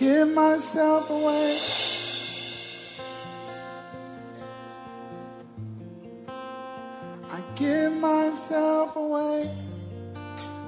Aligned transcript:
give 0.00 0.28
myself 0.28 1.10
away. 1.10 1.58
I 7.30 7.42
give 7.54 7.92
myself 7.92 8.96
away 8.96 9.42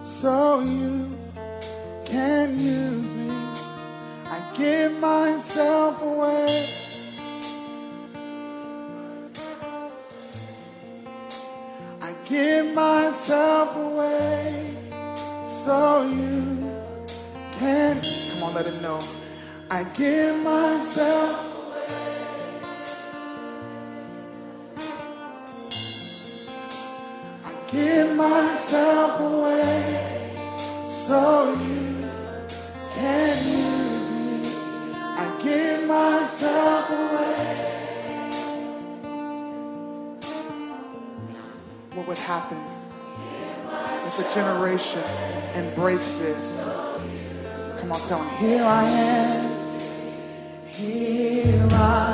so 0.02 0.60
you 0.60 1.08
can 2.04 2.60
use 2.60 3.08
me. 3.14 3.30
I 4.26 4.38
give 4.54 4.98
myself 5.00 6.02
away. 6.02 6.68
I 12.02 12.12
give 12.26 12.74
myself 12.74 13.76
away 13.76 14.76
so 15.48 16.02
you 16.02 16.70
can. 17.52 18.02
Come 18.02 18.42
on, 18.42 18.54
let 18.54 18.66
him 18.66 18.82
know. 18.82 19.00
I 19.74 19.84
give 19.96 20.36
myself 20.42 21.48
away. 21.56 22.04
I 27.42 27.52
give 27.70 28.14
myself 28.14 29.18
away 29.18 30.36
so 30.90 31.54
you 31.54 32.06
can 32.96 33.38
use 33.46 34.52
me. 34.52 34.94
I 34.94 35.40
give 35.42 35.88
myself 35.88 36.90
away. 36.90 37.62
What 41.94 42.08
would 42.08 42.18
happen 42.18 42.60
if 44.06 44.18
a 44.20 44.34
generation 44.34 45.02
embraced 45.54 46.18
this? 46.20 46.60
Come 47.80 47.90
on, 47.90 48.00
tell 48.00 48.18
them, 48.18 48.28
here 48.36 48.62
I 48.62 48.84
am. 48.84 49.41
Here 50.82 51.68
I 51.70 52.11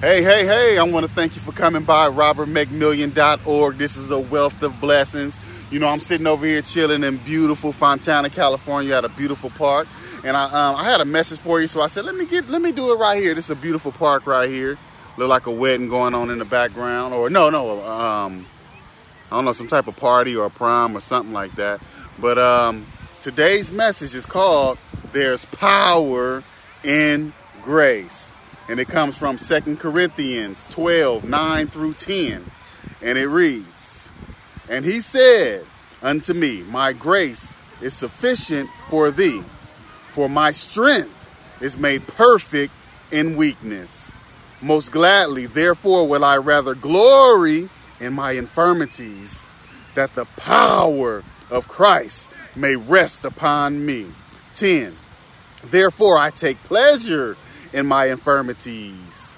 Hey, 0.00 0.22
hey, 0.22 0.46
hey, 0.46 0.78
I 0.78 0.84
want 0.84 1.04
to 1.06 1.12
thank 1.12 1.34
you 1.34 1.42
for 1.42 1.50
coming 1.50 1.82
by 1.82 2.08
robertmcmillion.org. 2.08 3.78
This 3.78 3.96
is 3.96 4.12
a 4.12 4.18
wealth 4.20 4.62
of 4.62 4.80
blessings. 4.80 5.36
You 5.72 5.80
know, 5.80 5.88
I'm 5.88 5.98
sitting 5.98 6.28
over 6.28 6.46
here 6.46 6.62
chilling 6.62 7.02
in 7.02 7.16
beautiful 7.16 7.72
Fontana, 7.72 8.30
California 8.30 8.94
at 8.94 9.04
a 9.04 9.08
beautiful 9.08 9.50
park. 9.50 9.88
And 10.22 10.36
I 10.36 10.44
um, 10.44 10.76
I 10.76 10.84
had 10.84 11.00
a 11.00 11.04
message 11.04 11.40
for 11.40 11.60
you, 11.60 11.66
so 11.66 11.82
I 11.82 11.88
said, 11.88 12.04
let 12.04 12.14
me 12.14 12.26
get 12.26 12.48
let 12.48 12.62
me 12.62 12.70
do 12.70 12.92
it 12.92 12.94
right 12.94 13.20
here. 13.20 13.34
This 13.34 13.46
is 13.46 13.50
a 13.50 13.56
beautiful 13.56 13.90
park 13.90 14.28
right 14.28 14.48
here. 14.48 14.78
Look 15.16 15.28
like 15.28 15.46
a 15.46 15.50
wedding 15.50 15.88
going 15.88 16.14
on 16.14 16.30
in 16.30 16.38
the 16.38 16.44
background. 16.44 17.12
Or 17.12 17.28
no, 17.28 17.50
no, 17.50 17.84
um, 17.84 18.46
I 19.32 19.34
don't 19.34 19.46
know, 19.46 19.52
some 19.52 19.66
type 19.66 19.88
of 19.88 19.96
party 19.96 20.36
or 20.36 20.46
a 20.46 20.50
prom 20.50 20.96
or 20.96 21.00
something 21.00 21.32
like 21.32 21.56
that. 21.56 21.80
But 22.20 22.38
um, 22.38 22.86
today's 23.20 23.72
message 23.72 24.14
is 24.14 24.26
called 24.26 24.78
There's 25.12 25.44
Power 25.46 26.44
in 26.84 27.32
Grace. 27.64 28.32
And 28.68 28.78
it 28.78 28.88
comes 28.88 29.16
from 29.16 29.38
2 29.38 29.76
Corinthians 29.76 30.66
12, 30.70 31.24
9 31.24 31.66
through 31.68 31.94
10. 31.94 32.44
And 33.00 33.18
it 33.18 33.26
reads, 33.26 34.08
And 34.68 34.84
he 34.84 35.00
said 35.00 35.64
unto 36.02 36.34
me, 36.34 36.62
My 36.62 36.92
grace 36.92 37.52
is 37.80 37.94
sufficient 37.94 38.68
for 38.88 39.10
thee, 39.10 39.42
for 40.08 40.28
my 40.28 40.52
strength 40.52 41.30
is 41.60 41.78
made 41.78 42.06
perfect 42.06 42.72
in 43.10 43.36
weakness. 43.36 44.10
Most 44.60 44.90
gladly, 44.90 45.46
therefore, 45.46 46.06
will 46.06 46.24
I 46.24 46.36
rather 46.36 46.74
glory 46.74 47.68
in 48.00 48.12
my 48.12 48.32
infirmities, 48.32 49.44
that 49.94 50.14
the 50.14 50.24
power 50.24 51.22
of 51.50 51.68
Christ 51.68 52.30
may 52.54 52.76
rest 52.76 53.24
upon 53.24 53.84
me. 53.84 54.06
10. 54.54 54.96
Therefore, 55.64 56.18
I 56.18 56.30
take 56.30 56.62
pleasure 56.64 57.36
in 57.72 57.86
my 57.86 58.06
infirmities, 58.06 59.34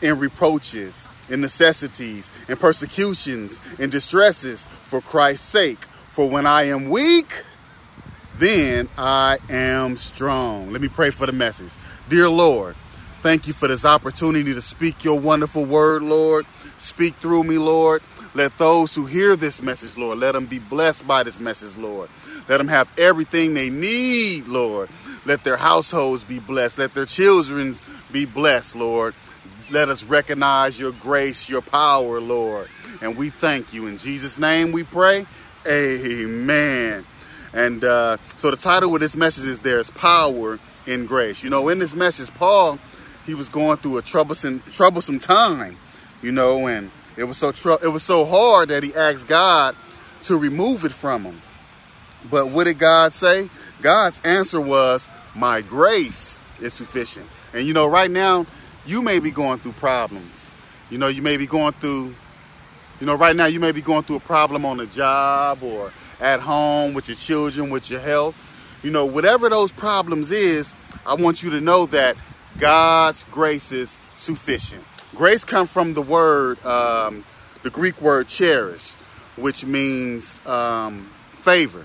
in 0.00 0.18
reproaches, 0.18 1.08
in 1.28 1.40
necessities, 1.40 2.30
in 2.48 2.56
persecutions, 2.56 3.60
in 3.78 3.90
distresses 3.90 4.66
for 4.66 5.00
Christ's 5.00 5.46
sake. 5.46 5.82
For 6.10 6.28
when 6.28 6.46
I 6.46 6.64
am 6.64 6.90
weak, 6.90 7.44
then 8.38 8.88
I 8.96 9.38
am 9.48 9.96
strong. 9.96 10.72
Let 10.72 10.80
me 10.80 10.88
pray 10.88 11.10
for 11.10 11.26
the 11.26 11.32
message. 11.32 11.72
Dear 12.08 12.28
Lord, 12.28 12.76
thank 13.20 13.46
you 13.46 13.52
for 13.52 13.68
this 13.68 13.84
opportunity 13.84 14.54
to 14.54 14.62
speak 14.62 15.04
your 15.04 15.18
wonderful 15.18 15.64
word, 15.64 16.02
Lord. 16.02 16.46
Speak 16.76 17.14
through 17.16 17.44
me, 17.44 17.58
Lord. 17.58 18.02
Let 18.34 18.56
those 18.58 18.94
who 18.94 19.06
hear 19.06 19.36
this 19.36 19.60
message, 19.62 19.96
Lord, 19.96 20.18
let 20.18 20.32
them 20.32 20.46
be 20.46 20.58
blessed 20.58 21.06
by 21.06 21.22
this 21.22 21.40
message, 21.40 21.76
Lord. 21.76 22.08
Let 22.48 22.58
them 22.58 22.68
have 22.68 22.88
everything 22.98 23.54
they 23.54 23.70
need, 23.70 24.46
Lord. 24.46 24.88
Let 25.28 25.44
their 25.44 25.58
households 25.58 26.24
be 26.24 26.38
blessed. 26.38 26.78
Let 26.78 26.94
their 26.94 27.04
children 27.04 27.76
be 28.10 28.24
blessed, 28.24 28.76
Lord. 28.76 29.14
Let 29.70 29.90
us 29.90 30.02
recognize 30.02 30.80
your 30.80 30.92
grace, 30.92 31.50
your 31.50 31.60
power, 31.60 32.18
Lord. 32.18 32.68
And 33.02 33.14
we 33.14 33.28
thank 33.28 33.74
you. 33.74 33.86
In 33.86 33.98
Jesus' 33.98 34.38
name 34.38 34.72
we 34.72 34.84
pray. 34.84 35.26
Amen. 35.66 37.04
And 37.52 37.84
uh, 37.84 38.16
so 38.36 38.50
the 38.50 38.56
title 38.56 38.94
of 38.94 39.00
this 39.02 39.14
message 39.14 39.44
is 39.44 39.58
There's 39.58 39.90
Power 39.90 40.58
in 40.86 41.04
Grace. 41.04 41.44
You 41.44 41.50
know, 41.50 41.68
in 41.68 41.78
this 41.78 41.94
message, 41.94 42.32
Paul, 42.32 42.78
he 43.26 43.34
was 43.34 43.50
going 43.50 43.76
through 43.76 43.98
a 43.98 44.02
troublesome, 44.02 44.62
troublesome 44.70 45.18
time, 45.18 45.76
you 46.22 46.32
know, 46.32 46.68
and 46.68 46.90
it 47.18 47.24
was 47.24 47.36
so 47.36 47.52
tr- 47.52 47.84
it 47.84 47.88
was 47.88 48.02
so 48.02 48.24
hard 48.24 48.70
that 48.70 48.82
he 48.82 48.94
asked 48.94 49.26
God 49.26 49.76
to 50.22 50.38
remove 50.38 50.86
it 50.86 50.92
from 50.92 51.24
him. 51.24 51.42
But 52.30 52.48
what 52.48 52.64
did 52.64 52.78
God 52.78 53.12
say? 53.12 53.50
God's 53.82 54.20
answer 54.24 54.60
was, 54.60 55.08
My 55.34 55.60
grace 55.60 56.40
is 56.60 56.74
sufficient. 56.74 57.26
And 57.52 57.66
you 57.66 57.74
know, 57.74 57.86
right 57.86 58.10
now, 58.10 58.46
you 58.86 59.02
may 59.02 59.18
be 59.18 59.30
going 59.30 59.58
through 59.58 59.72
problems. 59.72 60.46
You 60.90 60.98
know, 60.98 61.08
you 61.08 61.22
may 61.22 61.36
be 61.36 61.46
going 61.46 61.72
through, 61.74 62.14
you 63.00 63.06
know, 63.06 63.14
right 63.14 63.36
now 63.36 63.46
you 63.46 63.60
may 63.60 63.72
be 63.72 63.82
going 63.82 64.02
through 64.04 64.16
a 64.16 64.20
problem 64.20 64.64
on 64.64 64.80
a 64.80 64.86
job 64.86 65.62
or 65.62 65.92
at 66.20 66.40
home 66.40 66.94
with 66.94 67.08
your 67.08 67.16
children, 67.16 67.70
with 67.70 67.90
your 67.90 68.00
health. 68.00 68.34
You 68.82 68.90
know, 68.90 69.04
whatever 69.04 69.48
those 69.48 69.72
problems 69.72 70.30
is, 70.30 70.72
I 71.04 71.14
want 71.14 71.42
you 71.42 71.50
to 71.50 71.60
know 71.60 71.86
that 71.86 72.16
God's 72.58 73.24
grace 73.24 73.72
is 73.72 73.96
sufficient. 74.14 74.82
Grace 75.14 75.44
comes 75.44 75.70
from 75.70 75.94
the 75.94 76.02
word, 76.02 76.64
um, 76.64 77.24
the 77.62 77.70
Greek 77.70 78.00
word 78.00 78.28
charis, 78.28 78.94
which 79.36 79.64
means 79.64 80.40
um, 80.46 81.10
favor. 81.36 81.84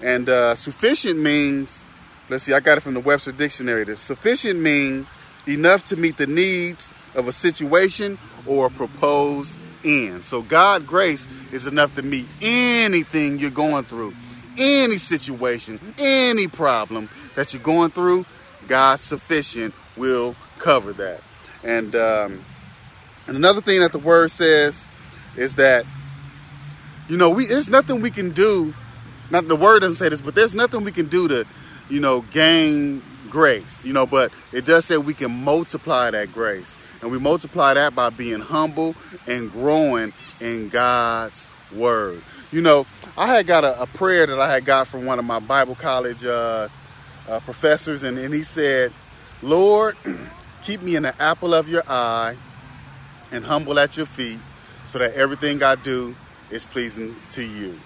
And 0.00 0.28
uh, 0.28 0.54
sufficient 0.54 1.18
means, 1.18 1.82
let's 2.28 2.44
see, 2.44 2.52
I 2.52 2.60
got 2.60 2.78
it 2.78 2.82
from 2.82 2.94
the 2.94 3.00
Webster 3.00 3.32
Dictionary. 3.32 3.84
The 3.84 3.96
sufficient 3.96 4.60
means 4.60 5.06
enough 5.46 5.84
to 5.86 5.96
meet 5.96 6.16
the 6.16 6.26
needs 6.26 6.90
of 7.14 7.28
a 7.28 7.32
situation 7.32 8.18
or 8.46 8.66
a 8.66 8.70
proposed 8.70 9.56
end. 9.84 10.24
So 10.24 10.42
God 10.42 10.86
grace 10.86 11.26
is 11.52 11.66
enough 11.66 11.94
to 11.96 12.02
meet 12.02 12.26
anything 12.40 13.38
you're 13.38 13.50
going 13.50 13.84
through, 13.84 14.14
any 14.58 14.98
situation, 14.98 15.94
any 15.98 16.46
problem 16.46 17.08
that 17.34 17.52
you're 17.52 17.62
going 17.62 17.90
through. 17.90 18.26
God 18.66 19.00
sufficient 19.00 19.74
will 19.96 20.36
cover 20.58 20.92
that. 20.94 21.22
And 21.64 21.94
um, 21.96 22.44
and 23.26 23.36
another 23.36 23.60
thing 23.60 23.80
that 23.80 23.92
the 23.92 23.98
word 23.98 24.30
says 24.30 24.86
is 25.36 25.54
that 25.54 25.86
you 27.08 27.16
know 27.16 27.30
we 27.30 27.46
there's 27.46 27.68
nothing 27.68 28.00
we 28.00 28.10
can 28.10 28.30
do. 28.30 28.74
Not 29.30 29.46
the 29.48 29.56
word 29.56 29.80
doesn't 29.80 29.96
say 29.96 30.08
this, 30.08 30.20
but 30.20 30.34
there's 30.34 30.54
nothing 30.54 30.84
we 30.84 30.92
can 30.92 31.06
do 31.06 31.28
to 31.28 31.46
you 31.88 32.00
know, 32.00 32.22
gain 32.32 33.02
grace, 33.30 33.84
you 33.84 33.92
know, 33.92 34.06
but 34.06 34.32
it 34.52 34.64
does 34.64 34.84
say 34.84 34.96
we 34.96 35.14
can 35.14 35.30
multiply 35.30 36.10
that 36.10 36.32
grace. 36.32 36.74
And 37.00 37.10
we 37.12 37.18
multiply 37.18 37.74
that 37.74 37.94
by 37.94 38.10
being 38.10 38.40
humble 38.40 38.96
and 39.26 39.52
growing 39.52 40.12
in 40.40 40.68
God's 40.68 41.46
word. 41.72 42.22
You 42.50 42.60
know, 42.60 42.86
I 43.16 43.26
had 43.26 43.46
got 43.46 43.64
a, 43.64 43.82
a 43.82 43.86
prayer 43.86 44.26
that 44.26 44.40
I 44.40 44.50
had 44.50 44.64
got 44.64 44.88
from 44.88 45.04
one 45.04 45.18
of 45.18 45.24
my 45.24 45.38
Bible 45.38 45.74
college 45.74 46.24
uh, 46.24 46.68
uh, 47.28 47.40
professors, 47.40 48.02
and, 48.02 48.18
and 48.18 48.34
he 48.34 48.42
said, 48.42 48.92
Lord, 49.42 49.96
keep 50.62 50.82
me 50.82 50.96
in 50.96 51.04
the 51.04 51.22
apple 51.22 51.54
of 51.54 51.68
your 51.68 51.82
eye 51.86 52.36
and 53.30 53.44
humble 53.44 53.78
at 53.78 53.96
your 53.96 54.06
feet 54.06 54.38
so 54.84 54.98
that 54.98 55.14
everything 55.14 55.62
I 55.62 55.76
do 55.76 56.16
is 56.50 56.64
pleasing 56.64 57.14
to 57.30 57.42
you. 57.42 57.78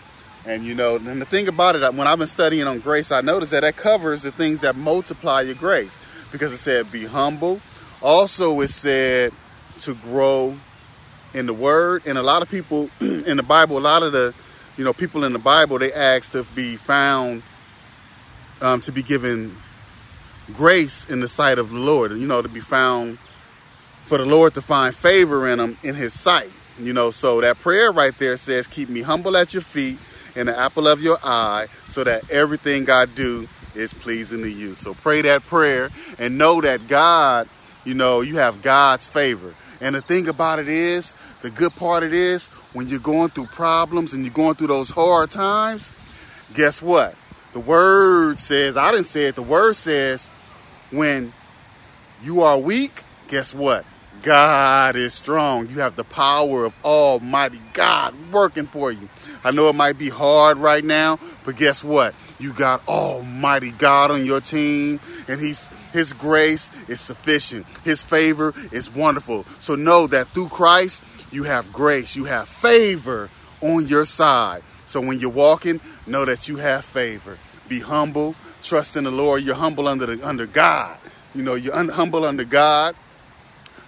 And 0.45 0.65
you 0.65 0.75
know, 0.75 0.97
and 0.97 1.21
the 1.21 1.25
thing 1.25 1.47
about 1.47 1.77
it, 1.77 1.95
when 1.95 2.07
I've 2.07 2.19
been 2.19 2.27
studying 2.27 2.67
on 2.67 2.81
grace, 2.81 3.13
I 3.13 3.21
noticed 3.21 3.53
that 3.53 3.61
that 3.61 3.77
covers 3.77 4.23
the 4.23 4.33
things 4.33 4.61
that 4.61 4.75
multiply 4.75 5.43
your 5.43 5.55
grace 5.55 5.99
because 6.33 6.53
it 6.53 6.59
said 6.59 6.91
be 6.91 7.05
humble. 7.05 7.61
Also, 8.01 8.61
it 8.61 8.71
said 8.71 9.33
to 9.81 9.95
grow 9.95 10.57
in 11.33 11.47
the 11.47 11.55
word. 11.55 12.03
And 12.07 12.19
a 12.19 12.23
lot 12.23 12.43
of 12.43 12.51
people 12.51 12.91
in 13.01 13.37
the 13.37 13.43
Bible, 13.43 13.79
a 13.79 13.81
lot 13.81 14.03
of 14.03 14.13
the, 14.13 14.35
you 14.77 14.85
know, 14.85 14.93
people 14.93 15.23
in 15.23 15.33
the 15.33 15.39
Bible, 15.39 15.79
they 15.79 15.93
ask 15.93 16.33
to 16.33 16.43
be 16.55 16.77
found, 16.77 17.43
um, 18.61 18.81
to 18.81 18.91
be 18.91 19.03
given 19.03 19.57
grace 20.55 21.09
in 21.09 21.21
the 21.21 21.29
sight 21.29 21.59
of 21.59 21.71
the 21.71 21.79
Lord. 21.79 22.11
You 22.13 22.27
know, 22.27 22.43
to 22.43 22.49
be 22.49 22.61
found 22.61 23.19
for 24.03 24.19
the 24.19 24.27
Lord 24.27 24.55
to 24.55 24.61
find 24.61 24.95
favor 24.95 25.49
in 25.49 25.59
them 25.59 25.79
in 25.85 25.95
His 25.95 26.19
sight. 26.19 26.51
You 26.81 26.93
know, 26.93 27.13
so 27.13 27.41
that 27.41 27.61
prayer 27.61 27.93
right 27.93 28.19
there 28.19 28.37
says, 28.37 28.67
"Keep 28.67 28.89
me 28.89 29.03
humble 29.03 29.37
at 29.37 29.55
your 29.55 29.63
feet." 29.63 29.99
In 30.35 30.47
the 30.47 30.59
apple 30.59 30.89
of 30.89 31.03
your 31.03 31.19
eye 31.23 31.69
so 31.89 32.05
that 32.05 32.31
everything 32.31 32.89
I 32.91 33.07
do 33.07 33.49
is 33.75 33.93
pleasing 33.93 34.43
to 34.43 34.49
you. 34.49 34.75
So 34.75 34.95
pray 34.95 35.23
that 35.23 35.43
prayer 35.47 35.91
and 36.19 36.39
know 36.39 36.61
that 36.61 36.89
God, 36.89 37.49
you 37.85 37.95
know, 37.95 38.21
you 38.21 38.37
have 38.37 38.63
God's 38.63 39.07
favor. 39.07 39.55
And 39.81 39.95
the 39.95 40.01
thing 40.01 40.29
about 40.29 40.59
it 40.59 40.69
is, 40.69 41.15
the 41.41 41.51
good 41.51 41.75
part 41.75 42.03
of 42.03 42.13
it 42.13 42.17
is, 42.17 42.49
when 42.73 42.89
you're 42.89 43.01
going 43.01 43.31
through 43.31 43.47
problems 43.47 44.13
and 44.13 44.25
you're 44.25 44.33
going 44.33 44.55
through 44.55 44.69
those 44.69 44.91
hard 44.91 45.31
times, 45.31 45.93
guess 46.55 46.81
what? 46.81 47.17
The 47.53 47.61
word 47.61 48.39
says, 48.39 48.77
I 48.77 48.91
didn't 48.93 49.07
say 49.07 49.25
it, 49.25 49.35
the 49.35 49.43
word 49.43 49.75
says, 49.75 50.31
when 50.91 51.33
you 52.23 52.43
are 52.43 52.57
weak, 52.57 53.03
guess 53.29 53.55
what? 53.55 53.85
God 54.23 54.95
is 54.95 55.15
strong. 55.15 55.69
You 55.69 55.81
have 55.81 55.97
the 55.97 56.05
power 56.05 56.65
of 56.65 56.75
Almighty 56.85 57.61
God 57.73 58.15
working 58.33 58.67
for 58.67 58.93
you. 58.93 59.09
I 59.45 59.51
know 59.51 59.69
it 59.69 59.75
might 59.75 59.99
be 59.99 60.09
hard 60.09 60.59
right 60.59 60.85
now, 60.85 61.19
but 61.45 61.57
guess 61.57 61.83
what? 61.83 62.15
You 62.39 62.53
got 62.53 62.87
Almighty 62.87 63.73
God 63.73 64.13
on 64.13 64.25
your 64.25 64.41
team, 64.41 65.01
and 65.27 65.41
He's 65.41 65.69
His 65.93 66.13
grace 66.13 66.71
is 66.89 67.01
sufficient. 67.01 67.67
His 67.85 68.03
favor 68.03 68.55
is 68.71 68.89
wonderful. 68.95 69.45
So 69.59 69.75
know 69.75 70.07
that 70.07 70.29
through 70.29 70.49
Christ, 70.49 71.03
you 71.33 71.43
have 71.45 71.73
grace, 71.73 72.15
you 72.15 72.25
have 72.25 72.47
favor 72.47 73.29
on 73.61 73.89
your 73.89 74.05
side. 74.05 74.63
So 74.87 75.01
when 75.01 75.19
you're 75.19 75.31
walking, 75.31 75.81
know 76.07 76.25
that 76.25 76.49
you 76.49 76.57
have 76.57 76.85
favor. 76.85 77.39
Be 77.69 77.81
humble, 77.81 78.37
trust 78.63 78.97
in 78.97 79.05
the 79.05 79.11
Lord. 79.11 79.43
You're 79.43 79.55
humble 79.55 79.89
under 79.89 80.07
the, 80.07 80.27
under 80.27 80.47
God. 80.47 80.97
You 81.35 81.43
know, 81.43 81.55
you're 81.55 81.75
un- 81.75 81.89
humble 81.89 82.25
under 82.25 82.45
God. 82.45 82.95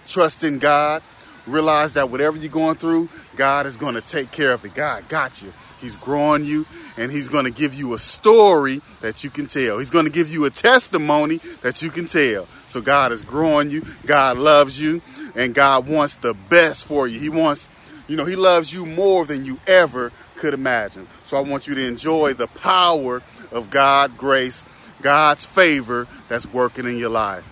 Trust 0.05 0.43
in 0.43 0.59
God. 0.59 1.01
Realize 1.47 1.93
that 1.93 2.09
whatever 2.09 2.37
you're 2.37 2.51
going 2.51 2.75
through, 2.75 3.09
God 3.35 3.65
is 3.65 3.77
going 3.77 3.95
to 3.95 4.01
take 4.01 4.31
care 4.31 4.51
of 4.51 4.65
it. 4.65 4.73
God 4.73 5.07
got 5.09 5.41
you. 5.41 5.53
He's 5.79 5.95
growing 5.95 6.45
you 6.45 6.65
and 6.97 7.11
he's 7.11 7.29
going 7.29 7.45
to 7.45 7.51
give 7.51 7.75
you 7.75 7.93
a 7.93 7.99
story 7.99 8.81
that 9.01 9.23
you 9.23 9.29
can 9.29 9.45
tell. 9.45 9.77
He's 9.77 9.91
going 9.91 10.05
to 10.05 10.11
give 10.11 10.31
you 10.31 10.45
a 10.45 10.49
testimony 10.49 11.37
that 11.61 11.81
you 11.81 11.91
can 11.91 12.07
tell. 12.07 12.47
So 12.67 12.81
God 12.81 13.11
is 13.11 13.21
growing 13.21 13.69
you. 13.69 13.83
God 14.05 14.37
loves 14.37 14.79
you 14.79 15.01
and 15.35 15.53
God 15.53 15.87
wants 15.87 16.17
the 16.17 16.33
best 16.33 16.85
for 16.85 17.07
you. 17.07 17.19
He 17.19 17.29
wants, 17.29 17.69
you 18.07 18.17
know, 18.17 18.25
he 18.25 18.35
loves 18.35 18.73
you 18.73 18.85
more 18.85 19.25
than 19.25 19.45
you 19.45 19.59
ever 19.67 20.11
could 20.37 20.55
imagine. 20.55 21.07
So 21.25 21.37
I 21.37 21.41
want 21.41 21.67
you 21.67 21.75
to 21.75 21.85
enjoy 21.85 22.33
the 22.33 22.47
power 22.47 23.21
of 23.51 23.69
God 23.69 24.17
grace, 24.17 24.65
God's 25.01 25.45
favor 25.45 26.07
that's 26.29 26.47
working 26.47 26.85
in 26.85 26.97
your 26.97 27.09
life. 27.09 27.47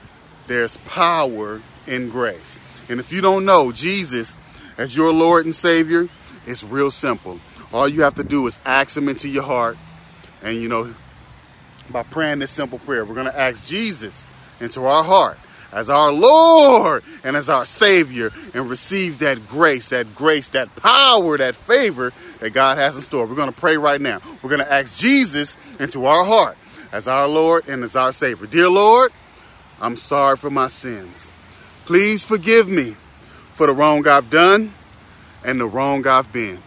There's 0.48 0.78
power 0.78 1.62
in 1.88 2.10
grace. 2.10 2.60
And 2.90 3.00
if 3.00 3.12
you 3.12 3.22
don't 3.22 3.46
know 3.46 3.72
Jesus 3.72 4.38
as 4.78 4.96
your 4.96 5.14
Lord 5.14 5.46
and 5.46 5.56
Savior, 5.56 6.08
it's 6.46 6.64
real 6.64 6.92
simple. 6.92 7.40
All 7.72 7.88
you 7.88 8.04
have 8.04 8.16
to 8.16 8.24
do 8.24 8.46
is 8.48 8.60
ask 8.66 8.96
Him 8.96 9.10
into 9.10 9.28
your 9.30 9.44
heart. 9.44 9.78
And 10.42 10.58
you 10.58 10.68
know, 10.68 10.94
by 11.90 12.04
praying 12.04 12.40
this 12.40 12.52
simple 12.52 12.80
prayer, 12.80 13.06
we're 13.06 13.16
going 13.16 13.28
to 13.28 13.40
ask 13.40 13.66
Jesus 13.66 14.28
into 14.60 14.86
our 14.86 15.04
heart 15.04 15.38
as 15.74 15.90
our 15.90 16.12
Lord 16.12 17.04
and 17.24 17.36
as 17.36 17.50
our 17.50 17.66
Savior 17.66 18.32
and 18.54 18.70
receive 18.70 19.20
that 19.20 19.48
grace, 19.48 19.90
that 19.90 20.16
grace, 20.16 20.50
that 20.52 20.76
power, 20.76 21.38
that 21.38 21.56
favor 21.56 22.14
that 22.40 22.52
God 22.52 22.78
has 22.78 22.96
in 22.96 23.02
store. 23.02 23.26
We're 23.26 23.36
going 23.36 23.52
to 23.52 23.60
pray 23.60 23.78
right 23.78 24.00
now. 24.00 24.22
We're 24.42 24.50
going 24.50 24.64
to 24.64 24.72
ask 24.72 24.98
Jesus 24.98 25.58
into 25.80 26.06
our 26.06 26.24
heart 26.24 26.58
as 26.92 27.08
our 27.08 27.28
Lord 27.28 27.68
and 27.68 27.84
as 27.84 27.96
our 27.96 28.14
Savior. 28.14 28.48
Dear 28.48 28.70
Lord, 28.70 29.12
I'm 29.82 29.98
sorry 29.98 30.38
for 30.38 30.52
my 30.52 30.68
sins. 30.68 31.33
Please 31.86 32.24
forgive 32.24 32.70
me 32.70 32.96
for 33.54 33.68
the 33.68 33.74
wrong 33.74 34.08
I've 34.08 34.30
done 34.30 34.74
and 35.44 35.60
the 35.60 35.66
wrong 35.66 36.08
I've 36.08 36.32
been. 36.32 36.60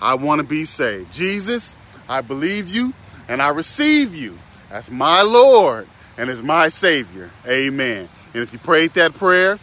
I 0.00 0.14
want 0.14 0.40
to 0.40 0.46
be 0.46 0.64
saved. 0.64 1.12
Jesus, 1.12 1.76
I 2.08 2.20
believe 2.20 2.68
you 2.68 2.94
and 3.28 3.42
I 3.42 3.48
receive 3.48 4.14
you 4.14 4.38
as 4.70 4.90
my 4.90 5.22
Lord 5.22 5.86
and 6.16 6.30
as 6.30 6.40
my 6.40 6.68
Savior. 6.68 7.30
Amen. 7.46 8.08
And 8.32 8.42
if 8.42 8.52
you 8.52 8.58
prayed 8.58 8.94
that 8.94 9.14
prayer, 9.14 9.58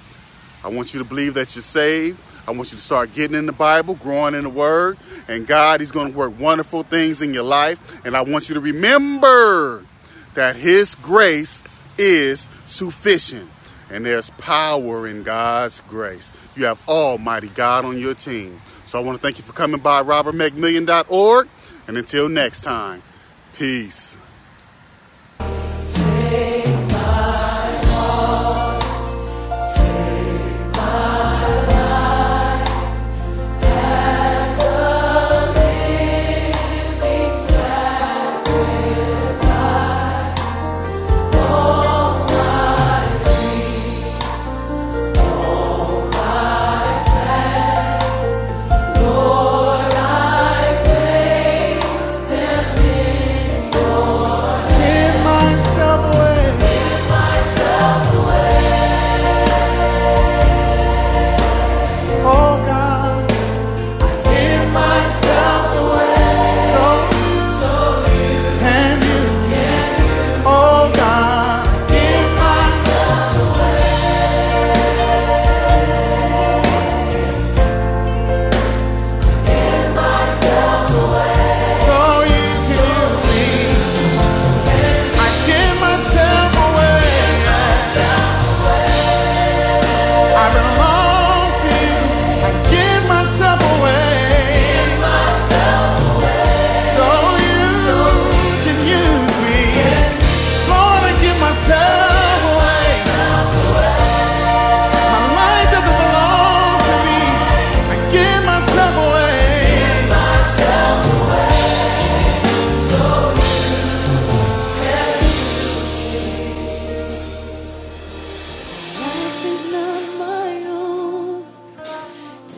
I 0.63 0.69
want 0.69 0.93
you 0.93 0.99
to 0.99 1.05
believe 1.05 1.35
that 1.35 1.55
you're 1.55 1.63
saved. 1.63 2.19
I 2.47 2.51
want 2.51 2.71
you 2.71 2.77
to 2.77 2.83
start 2.83 3.13
getting 3.13 3.35
in 3.35 3.45
the 3.45 3.51
Bible, 3.51 3.95
growing 3.95 4.33
in 4.33 4.43
the 4.43 4.49
Word, 4.49 4.97
and 5.27 5.45
God, 5.45 5.81
He's 5.81 5.91
going 5.91 6.13
to 6.13 6.17
work 6.17 6.39
wonderful 6.39 6.83
things 6.83 7.21
in 7.21 7.33
your 7.33 7.43
life. 7.43 8.05
And 8.05 8.15
I 8.15 8.21
want 8.21 8.47
you 8.47 8.55
to 8.55 8.61
remember 8.61 9.83
that 10.33 10.55
His 10.55 10.95
grace 10.95 11.61
is 11.97 12.47
sufficient. 12.65 13.49
And 13.89 14.05
there's 14.05 14.29
power 14.31 15.07
in 15.07 15.23
God's 15.23 15.81
grace. 15.87 16.31
You 16.55 16.65
have 16.65 16.79
Almighty 16.87 17.47
God 17.49 17.85
on 17.85 17.99
your 17.99 18.13
team. 18.13 18.61
So 18.85 18.99
I 18.99 19.01
want 19.03 19.17
to 19.17 19.21
thank 19.21 19.37
you 19.37 19.43
for 19.43 19.53
coming 19.53 19.79
by 19.79 20.03
robertmcmillion.org. 20.03 21.47
And 21.87 21.97
until 21.97 22.27
next 22.27 22.61
time, 22.61 23.01
peace. 23.53 24.17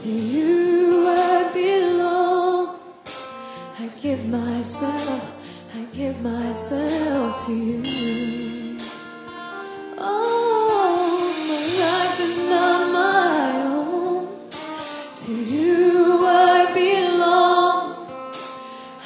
To 0.03 0.09
you 0.09 1.07
I 1.09 1.51
belong. 1.53 2.79
I 3.77 3.87
give 4.01 4.25
myself, 4.29 5.75
I 5.75 5.83
give 5.93 6.21
myself 6.21 7.45
to 7.45 7.53
you. 7.53 8.77
Oh, 9.97 11.35
my 11.49 11.63
life 11.83 12.19
is 12.21 12.37
not 12.49 12.91
my 12.93 13.61
own. 13.65 14.39
To 15.25 15.33
you 15.33 16.25
I 16.25 16.71
belong. 16.73 18.07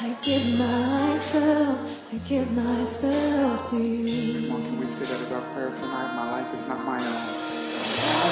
I 0.00 0.16
give 0.22 0.46
myself, 0.56 2.06
I 2.12 2.16
give 2.28 2.52
myself 2.52 3.70
to 3.70 3.76
you. 3.82 4.48
Come 4.48 4.56
on, 4.56 4.62
can 4.62 4.78
we 4.78 4.86
say 4.86 5.04
that 5.04 5.26
about 5.26 5.54
prayer 5.54 5.70
tonight? 5.70 6.14
My 6.14 6.30
life 6.30 6.54
is 6.54 6.68
not 6.68 6.84
my 6.84 6.98
own. 7.02 8.23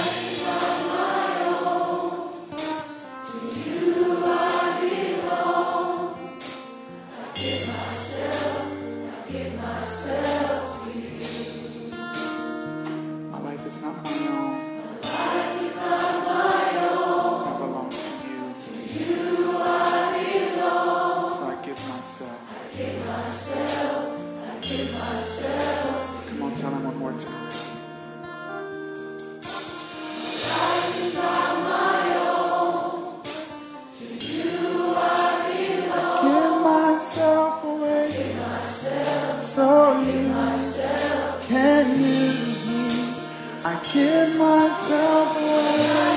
So 40.03 40.09
you 40.09 41.47
can 41.47 41.91
use 42.01 42.67
me. 42.67 43.23
I 43.65 43.81
give 43.93 44.37
myself 44.37 45.37
away. 45.37 46.12